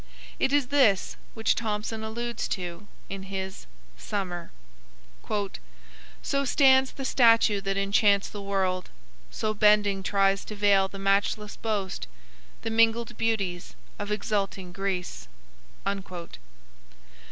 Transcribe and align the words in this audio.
It 0.39 0.51
is 0.51 0.69
this 0.69 1.15
which 1.35 1.53
Thomson 1.53 2.03
alludes 2.03 2.47
to 2.57 2.87
in 3.07 3.21
his 3.21 3.67
"Summer": 3.99 4.49
"So 6.23 6.43
stands 6.43 6.91
the 6.93 7.05
statue 7.05 7.61
that 7.61 7.77
enchants 7.77 8.27
the 8.27 8.41
world; 8.41 8.89
So 9.29 9.53
bending 9.53 10.01
tries 10.01 10.43
to 10.45 10.55
veil 10.55 10.87
the 10.87 10.97
matchless 10.97 11.55
boast, 11.55 12.07
The 12.63 12.71
mingled 12.71 13.15
beauties 13.15 13.75
of 13.99 14.11
exulting 14.11 14.71
Greece." 14.71 15.27